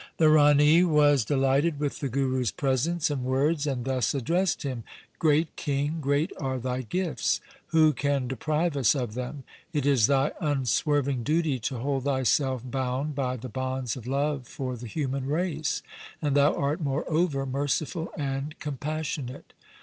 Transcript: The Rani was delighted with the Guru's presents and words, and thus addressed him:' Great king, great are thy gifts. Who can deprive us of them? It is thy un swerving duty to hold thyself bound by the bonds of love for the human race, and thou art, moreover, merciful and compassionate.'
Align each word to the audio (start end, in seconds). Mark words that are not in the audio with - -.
The 0.17 0.29
Rani 0.29 0.83
was 0.83 1.23
delighted 1.23 1.79
with 1.79 1.99
the 1.99 2.09
Guru's 2.09 2.49
presents 2.49 3.11
and 3.11 3.23
words, 3.23 3.67
and 3.67 3.85
thus 3.85 4.15
addressed 4.15 4.63
him:' 4.63 4.83
Great 5.19 5.55
king, 5.55 5.99
great 6.01 6.31
are 6.39 6.57
thy 6.57 6.81
gifts. 6.81 7.39
Who 7.67 7.93
can 7.93 8.27
deprive 8.27 8.75
us 8.75 8.95
of 8.95 9.13
them? 9.13 9.43
It 9.73 9.85
is 9.85 10.07
thy 10.07 10.31
un 10.41 10.65
swerving 10.65 11.21
duty 11.21 11.59
to 11.59 11.77
hold 11.77 12.05
thyself 12.05 12.63
bound 12.65 13.13
by 13.13 13.37
the 13.37 13.47
bonds 13.47 13.95
of 13.95 14.07
love 14.07 14.47
for 14.47 14.75
the 14.75 14.87
human 14.87 15.27
race, 15.27 15.83
and 16.19 16.35
thou 16.35 16.55
art, 16.55 16.81
moreover, 16.81 17.45
merciful 17.45 18.11
and 18.17 18.57
compassionate.' 18.57 19.53